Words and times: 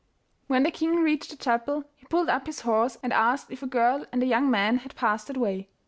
When 0.47 0.63
the 0.63 0.71
king 0.71 0.95
reached 0.95 1.29
the 1.29 1.35
chapel, 1.37 1.83
he 1.95 2.07
pulled 2.07 2.27
up 2.27 2.47
his 2.47 2.61
horse 2.61 2.97
and 3.03 3.13
asked 3.13 3.51
if 3.51 3.61
a 3.61 3.67
girl 3.67 4.03
and 4.11 4.23
a 4.23 4.25
young 4.25 4.49
man 4.49 4.77
had 4.77 4.95
passed 4.95 5.27
that 5.27 5.37
way. 5.37 5.69